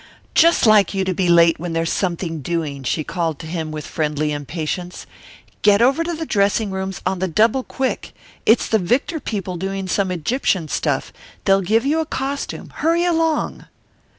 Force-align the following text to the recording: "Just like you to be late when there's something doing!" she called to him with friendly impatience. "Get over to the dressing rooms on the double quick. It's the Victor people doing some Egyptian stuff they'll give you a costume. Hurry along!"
"Just 0.33 0.65
like 0.65 0.95
you 0.95 1.03
to 1.05 1.13
be 1.13 1.29
late 1.29 1.59
when 1.59 1.73
there's 1.73 1.93
something 1.93 2.41
doing!" 2.41 2.81
she 2.83 3.03
called 3.03 3.37
to 3.37 3.45
him 3.45 3.69
with 3.71 3.85
friendly 3.85 4.31
impatience. 4.31 5.05
"Get 5.61 5.79
over 5.79 6.03
to 6.03 6.15
the 6.15 6.25
dressing 6.25 6.71
rooms 6.71 7.01
on 7.05 7.19
the 7.19 7.27
double 7.27 7.61
quick. 7.61 8.11
It's 8.43 8.67
the 8.67 8.79
Victor 8.79 9.19
people 9.19 9.57
doing 9.57 9.87
some 9.87 10.09
Egyptian 10.09 10.69
stuff 10.69 11.13
they'll 11.45 11.61
give 11.61 11.85
you 11.85 11.99
a 11.99 12.07
costume. 12.07 12.71
Hurry 12.77 13.05
along!" 13.05 13.67